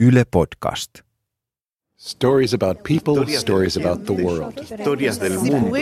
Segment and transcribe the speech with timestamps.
[0.00, 0.90] Yle Podcast.
[1.96, 4.52] Stories about people, stories about the world.
[4.60, 5.76] Historias del mundo.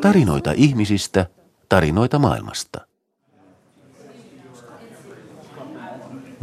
[0.00, 1.26] Tarinoita ihmisistä,
[1.68, 2.80] tarinoita maailmasta.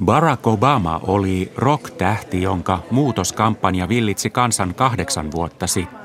[0.06, 6.01] Barack Obama oli rock-tähti, jonka muutoskampanja villitsi kansan kahdeksan vuotta sitten.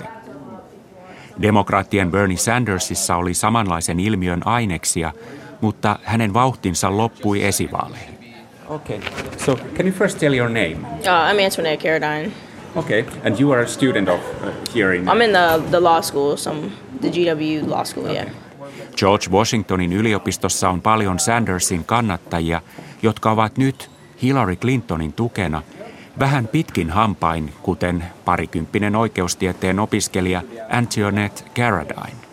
[1.42, 5.12] Demokraattien Bernie Sandersissa oli samanlaisen ilmiön aineksia,
[5.60, 8.16] mutta hänen vauhtinsa loppui esivaaleihin.
[8.68, 9.00] Okay,
[9.36, 10.74] so can you first tell your name?
[10.74, 12.32] Uh, I'm Antoinette Carradine.
[12.76, 15.08] Okay, and you are a student of uh, here in...
[15.08, 16.70] I'm in the, the law school, some
[17.00, 18.26] the GW law school, yeah.
[18.96, 22.60] George Washingtonin yliopistossa on paljon Sandersin kannattajia,
[23.02, 23.90] jotka ovat nyt
[24.22, 25.62] Hillary Clintonin tukena
[26.18, 32.26] vähän pitkin hampain, kuten parikymppinen oikeustieteen opiskelija Antoinette Carradine.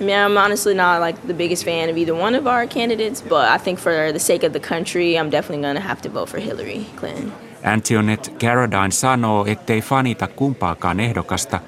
[0.00, 3.22] I mean, I'm honestly not like the biggest fan of either one of our candidates,
[3.22, 6.08] but I think for the sake of the country, I'm definitely going to have to
[6.14, 7.32] vote for Hillary Clinton.
[7.64, 11.60] Antoinette Carradine sanoo, ettei fanita kumpaakaan ehdokasta,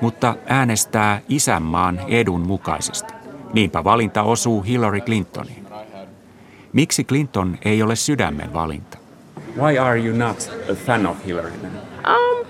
[0.00, 3.14] mutta äänestää isänmaan edun mukaisesti.
[3.52, 5.66] Niinpä valinta osuu Hillary Clintoniin.
[6.72, 8.98] Miksi Clinton ei ole sydämen valinta?
[9.54, 11.80] Why are you not a fan of Hillary then?
[12.04, 12.44] Um,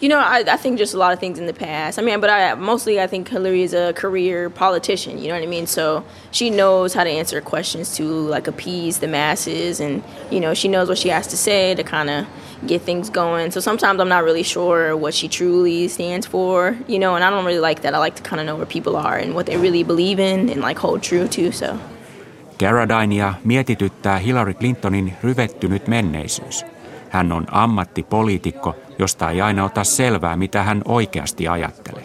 [0.00, 1.98] you know, I, I think just a lot of things in the past.
[1.98, 5.18] I mean, but I mostly I think Hillary is a career politician.
[5.18, 5.66] You know what I mean?
[5.66, 10.52] So she knows how to answer questions to like appease the masses, and you know
[10.52, 12.26] she knows what she has to say to kind of
[12.66, 13.50] get things going.
[13.50, 16.76] So sometimes I'm not really sure what she truly stands for.
[16.86, 17.94] You know, and I don't really like that.
[17.94, 20.50] I like to kind of know where people are and what they really believe in
[20.50, 21.52] and like hold true to.
[21.52, 21.78] So.
[22.60, 26.66] Carradinea mietityttää Hillary Clintonin ryvettynyt menneisyys.
[27.08, 32.04] Hän on ammattipoliitikko, josta ei aina ota selvää, mitä hän oikeasti ajattelee.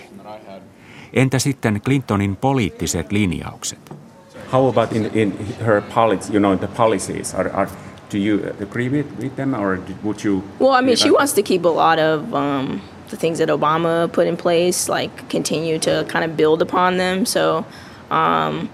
[1.14, 3.80] Entä sitten Clintonin poliittiset linjaukset?
[4.54, 5.34] How about in, in
[5.66, 7.36] her policy, you know, the policies?
[7.36, 7.72] Are, are,
[8.14, 10.44] do you agree with, with them or would you...
[10.60, 14.12] Well, I mean, she wants to keep a lot of um, the things that Obama
[14.12, 17.26] put in place, like continue to kind of build upon them.
[17.26, 17.66] So,
[18.12, 18.70] um,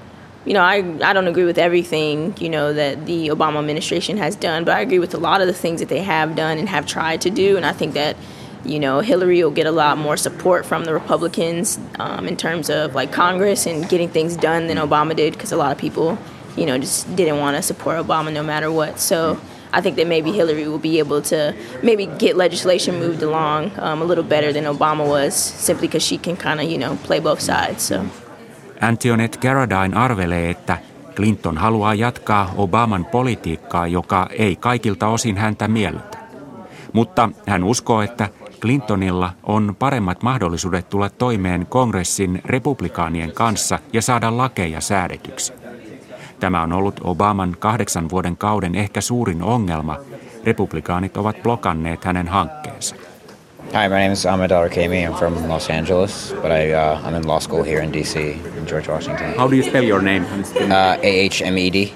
[0.45, 4.35] you know, I, I don't agree with everything, you know, that the Obama administration has
[4.35, 6.67] done, but I agree with a lot of the things that they have done and
[6.67, 7.57] have tried to do.
[7.57, 8.17] And I think that,
[8.65, 12.69] you know, Hillary will get a lot more support from the Republicans um, in terms
[12.69, 16.17] of like Congress and getting things done than Obama did, because a lot of people,
[16.57, 18.99] you know, just didn't want to support Obama no matter what.
[18.99, 19.39] So
[19.71, 24.01] I think that maybe Hillary will be able to maybe get legislation moved along um,
[24.01, 27.19] a little better than Obama was, simply because she can kind of, you know, play
[27.19, 27.83] both sides.
[27.83, 28.09] So.
[28.81, 30.77] Antoinette Carradine arvelee, että
[31.15, 36.17] Clinton haluaa jatkaa Obaman politiikkaa, joka ei kaikilta osin häntä miellytä.
[36.93, 38.29] Mutta hän uskoo, että
[38.61, 45.53] Clintonilla on paremmat mahdollisuudet tulla toimeen kongressin republikaanien kanssa ja saada lakeja säädetyksi.
[46.39, 49.97] Tämä on ollut Obaman kahdeksan vuoden kauden ehkä suurin ongelma.
[50.43, 52.95] Republikaanit ovat blokanneet hänen hankkeensa.
[53.73, 55.05] Hi, my name is Ahmed Al Rakami.
[55.07, 58.15] I'm from Los Angeles, but I, uh, I'm in law school here in DC,
[58.57, 59.33] in George Washington.
[59.37, 60.25] How do you spell your name?
[60.25, 61.93] Uh, A-H-M-E-D.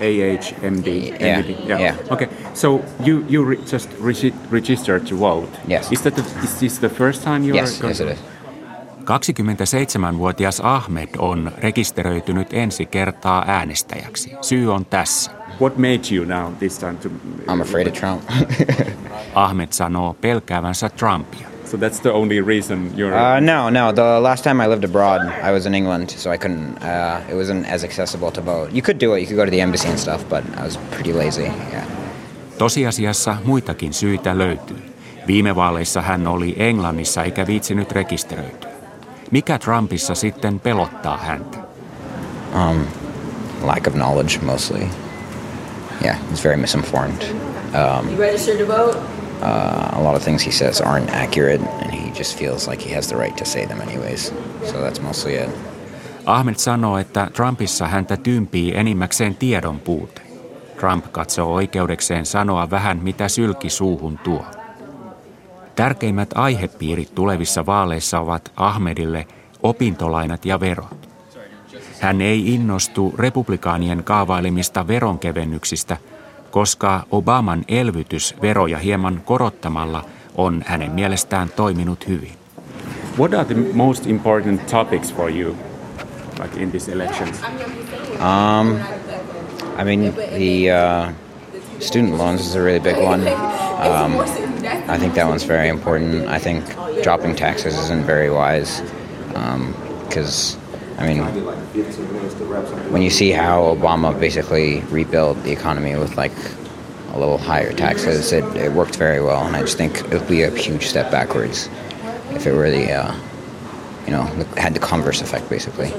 [0.00, 0.90] A-H-M-D.
[1.18, 1.78] Yeah, Yeah.
[1.78, 1.96] yeah.
[2.10, 5.48] Okay, so you, you re- just regi- registered to vote.
[5.66, 5.90] Yes.
[5.90, 7.86] Is, that the, is this the first time you Yes, are...
[7.86, 8.18] yes it is.
[9.04, 14.32] 27-vuotias Ahmed on rekisteröitynyt ensi kertaa äänestäjäksi.
[14.40, 15.30] Syy on tässä.
[15.60, 17.08] What made you now this time to...
[17.52, 18.22] I'm afraid of Trump.
[19.34, 21.48] Ahmed sanoo pelkäävänsä Trumpia.
[21.64, 23.14] So that's the only reason you're...
[23.14, 23.92] uh, no, no.
[23.92, 26.68] The last time I lived abroad, I was in England, so I couldn't.
[26.82, 28.70] Uh, it wasn't as accessible to vote.
[28.72, 29.20] You could do it.
[29.20, 31.42] You could go to the embassy and stuff, but I was pretty lazy.
[31.42, 31.84] Yeah.
[32.58, 34.82] Tosiasiassa muitakin syitä löytyy.
[35.26, 38.73] Viime vaaleissa hän oli Englannissa eikä viitsinyt rekisteröityä.
[39.34, 41.58] Mikä Trumpissa sitten pelottaa häntä?
[42.54, 42.84] Um,
[43.62, 44.86] lack of knowledge, mostly.
[46.04, 47.22] Yeah, he's very misinformed.
[47.22, 48.96] Um, You registered to vote?
[49.42, 52.94] uh, a lot of things he says aren't accurate, and he just feels like he
[52.94, 54.32] has the right to say them anyways.
[54.64, 55.50] So that's mostly it.
[56.26, 60.22] Ahmed sanoo, että Trumpissa häntä tympii enimmäkseen tiedon puute.
[60.80, 64.46] Trump katsoo oikeudekseen sanoa vähän mitä sylki suuhun tuo.
[65.76, 69.26] Tärkeimmät aihepiirit tulevissa vaaleissa ovat Ahmedille
[69.62, 71.08] opintolainat ja verot.
[72.00, 75.96] Hän ei innostu republikaanien kaavailemista veronkevennyksistä,
[76.50, 80.04] koska Obaman elvytys veroja hieman korottamalla
[80.34, 82.32] on hänen mielestään toiminut hyvin.
[83.18, 85.56] What are the most important topics for you,
[86.42, 87.42] like in these elections?
[88.20, 88.78] Um,
[89.80, 91.12] I mean, the uh,
[91.80, 93.28] student loans is a really big one.
[93.30, 94.43] Um,
[94.88, 96.28] I think that one's very important.
[96.28, 96.64] I think
[97.02, 98.80] dropping taxes isn't very wise.
[99.34, 99.74] Um,
[100.14, 100.56] because
[100.98, 101.24] I mean,
[102.92, 106.32] when you see how Obama basically rebuilt the economy with like
[107.12, 110.28] a little higher taxes, it, it worked very well, and I just think it would
[110.28, 111.68] be a huge step backwards
[112.30, 113.12] if it really, uh,
[114.06, 114.22] you know,
[114.56, 115.92] had the converse effect basically.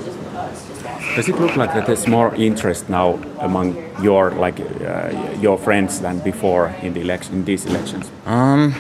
[1.15, 6.01] Does it look like that there's more interest now among your like uh, your friends
[6.01, 8.11] than before in the election in these elections?
[8.25, 8.75] Um,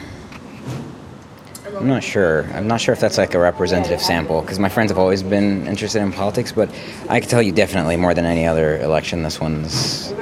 [1.77, 2.43] I'm not sure.
[2.53, 5.65] I'm not sure if that's like a representative sample because my friends have always been
[5.65, 6.69] interested in politics, but
[7.09, 10.13] I can tell you definitely more than any other election, this one's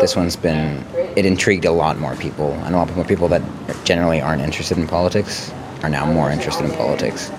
[0.00, 0.84] this one's been
[1.16, 3.42] it intrigued a lot more people, and a lot more people that
[3.84, 7.30] generally aren't interested in politics are now more interested in politics.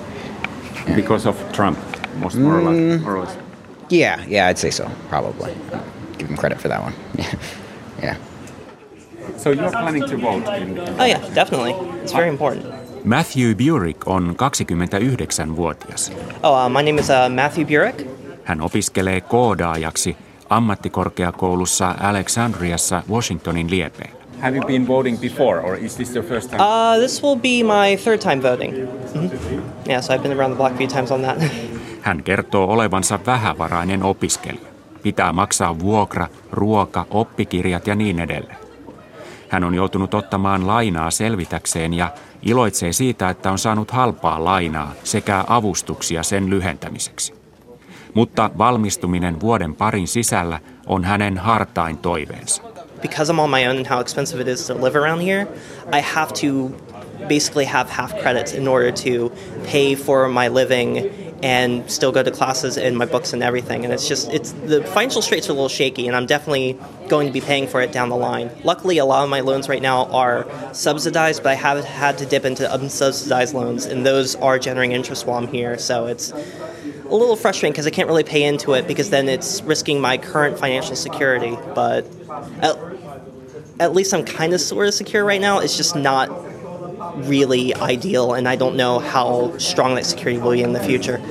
[0.88, 0.96] Yeah.
[0.96, 1.78] Because of Trump,
[2.18, 3.38] most more, mm, or less, more or less.
[3.90, 4.90] Yeah, yeah, I'd say so.
[5.10, 5.52] Probably.
[5.52, 6.94] I'd give him credit for that one.
[8.04, 8.18] yeah.
[9.38, 10.48] So you're planning to vote?
[10.58, 11.74] In, in oh yeah, definitely.
[12.02, 12.66] It's very important.
[13.06, 16.12] Matthew Burek on 29-vuotias.
[16.44, 18.08] Oh, uh, my name is uh, Matthew Burek.
[18.44, 20.18] Hän opiskelee koodaajaksi
[20.50, 24.24] ammattikorkeakoulussa Alexandriassa Washingtonin liepeillä.
[24.42, 26.62] Have you been voting before, or is this your first time?
[26.62, 28.74] Uh, this will be my third time voting.
[28.74, 29.62] Mm-hmm.
[29.88, 31.38] Yeah, so I've been around the block a few times on that.
[32.04, 34.70] Hän kertoo olevansa vähävarainen opiskelija.
[35.04, 38.58] Pitää maksaa vuokra, ruoka, oppikirjat ja niin edelleen.
[39.50, 42.12] Hän on joutunut ottamaan lainaa selvitäkseen ja
[42.42, 47.34] iloitsee siitä, että on saanut halpaa lainaa sekä avustuksia sen lyhentämiseksi.
[48.14, 52.64] Mutta valmistuminen vuoden parin sisällä on hänen hartain toiveensa.
[53.02, 55.48] Because I'm on my own and how expensive it is to live around here,
[55.98, 56.76] I have to
[57.28, 59.32] basically have half credits in order to
[59.72, 63.84] pay for my living and still go to classes and my books and everything.
[63.84, 66.80] And it's just it's the financial straits are a little shaky, and I'm definitely
[67.10, 68.50] going to be paying for it down the line.
[68.64, 72.26] Luckily, a lot of my loans right now are subsidized, but I have had to
[72.26, 75.78] dip into unsubsidized loans, and those are generating interest while I'm here.
[75.78, 79.62] So it's a little frustrating because I can't really pay into it because then it's
[79.64, 81.58] risking my current financial security.
[81.76, 82.08] But
[82.62, 82.78] at,
[83.82, 85.60] at least I'm kind of sort of secure right now.
[85.60, 86.30] It's just not
[87.16, 91.22] really ideal, and I don't know how strong that security will be in the future.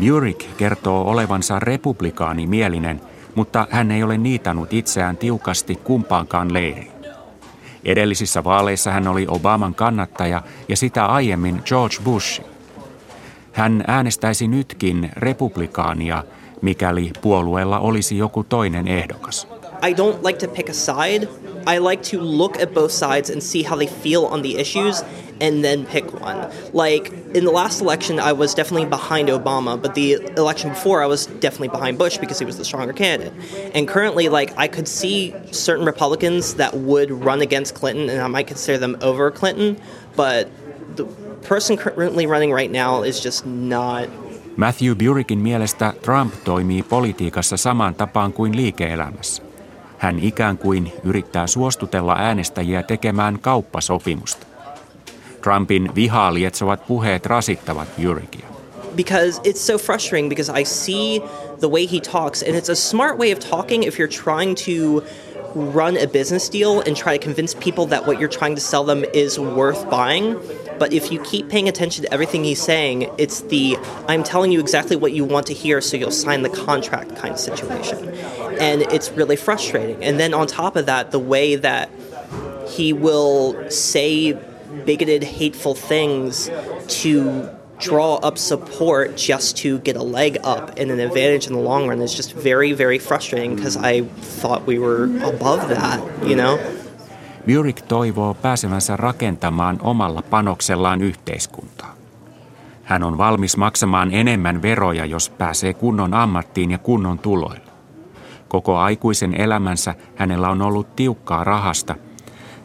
[0.00, 3.00] Burek kertoo olevansa republikaani mielinen,
[3.34, 6.92] mutta hän ei ole niitanut itseään tiukasti kumpaankaan leiriin.
[7.84, 12.42] Edellisissä vaaleissa hän oli Obaman kannattaja ja sitä aiemmin George Bush.
[13.52, 16.24] Hän äänestäisi nytkin republikaania,
[16.62, 19.48] mikäli puolueella olisi joku toinen ehdokas.
[19.88, 21.28] I don't like to pick a side.
[21.74, 25.04] I like to look at both sides and see how they feel on the issues
[25.40, 26.50] and then pick one.
[26.72, 31.06] Like in the last election, I was definitely behind Obama, but the election before, I
[31.06, 33.32] was definitely behind Bush because he was the stronger candidate.
[33.74, 38.28] And currently, like I could see certain Republicans that would run against Clinton, and I
[38.28, 39.76] might consider them over Clinton,
[40.16, 40.48] but
[40.96, 41.04] the
[41.42, 44.08] person currently running right now is just not.
[44.56, 49.42] Matthew Burekin mielestä Trump toimii politiikassa samaan tapaan kuin liike-elämässä.
[49.98, 54.47] Hän ikään kuin yrittää suostutella äänestäjiä tekemään kauppasopimusta.
[55.42, 57.88] Trumpin vihaa lietsovat puheet rasittavat.
[58.96, 61.20] Because it's so frustrating because I see
[61.60, 65.02] the way he talks and it's a smart way of talking if you're trying to
[65.54, 68.84] run a business deal and try to convince people that what you're trying to sell
[68.84, 70.36] them is worth buying.
[70.78, 73.76] But if you keep paying attention to everything he's saying, it's the
[74.08, 77.34] I'm telling you exactly what you want to hear so you'll sign the contract kind
[77.34, 78.08] of situation.
[78.60, 80.02] And it's really frustrating.
[80.04, 81.90] And then on top of that, the way that
[82.68, 84.36] he will say
[84.84, 86.50] bigoted, hateful things
[87.02, 87.48] to
[87.78, 91.88] draw up support just to get a leg up and an advantage in the long
[91.88, 94.02] run is just very, very frustrating because I
[94.40, 96.58] thought we were above that, you know?
[97.46, 101.94] Burek toivoo pääsevänsä rakentamaan omalla panoksellaan yhteiskuntaa.
[102.82, 107.68] Hän on valmis maksamaan enemmän veroja, jos pääsee kunnon ammattiin ja kunnon tuloilla.
[108.48, 111.94] Koko aikuisen elämänsä hänellä on ollut tiukkaa rahasta–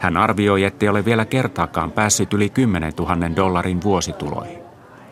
[0.03, 4.59] hän arvioi, ettei ole vielä kertaakaan päässyt yli 10 000 dollarin vuosituloihin.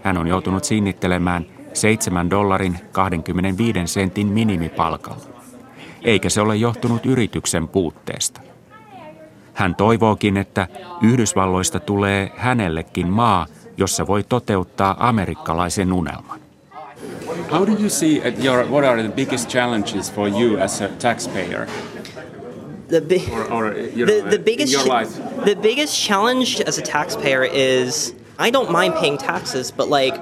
[0.03, 5.24] Hän on joutunut sinnittelemään 7 dollarin 25 sentin minimipalkalla.
[6.01, 8.41] Eikä se ole johtunut yrityksen puutteesta.
[9.53, 10.67] Hän toivookin, että
[11.01, 13.45] Yhdysvalloista tulee hänellekin maa,
[13.77, 16.39] jossa voi toteuttaa amerikkalaisen unelman.
[17.51, 20.88] How do you see uh, your, what are the biggest challenges for you as a
[20.88, 21.67] taxpayer
[22.91, 26.77] the big or, or uh, you know, the, uh, the biggest the biggest challenge as
[26.77, 30.13] a taxpayer is I don't mind paying taxes, but like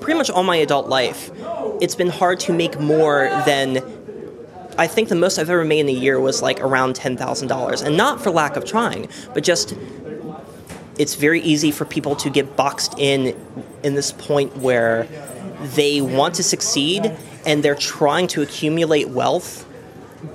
[0.00, 1.30] pretty much all my adult life,
[1.80, 3.82] it's been hard to make more than
[4.78, 7.48] I think the most I've ever made in a year was like around ten thousand
[7.48, 9.74] dollars, and not for lack of trying, but just
[10.98, 13.36] it's very easy for people to get boxed in
[13.82, 15.06] in this point where
[15.74, 17.14] they want to succeed
[17.44, 19.66] and they're trying to accumulate wealth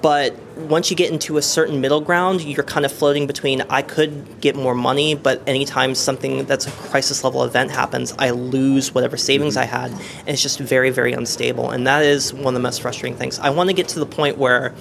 [0.01, 3.81] but once you get into a certain middle ground, you're kind of floating between I
[3.81, 8.93] could get more money, but anytime something that's a crisis level event happens, I lose
[8.93, 9.75] whatever savings mm-hmm.
[9.75, 9.91] I had.
[9.91, 11.71] And it's just very, very unstable.
[11.71, 13.38] And that is one of the most frustrating things.
[13.39, 14.74] I want to get to the point where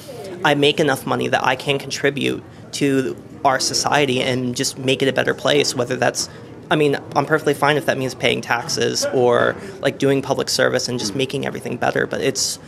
[0.44, 5.08] I make enough money that I can contribute to our society and just make it
[5.08, 6.28] a better place, whether that's
[6.70, 10.88] I mean, I'm perfectly fine if that means paying taxes or like doing public service
[10.88, 12.58] and just making everything better, but it's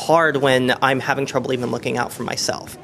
[0.00, 2.76] hard when I'm having trouble even looking out for myself.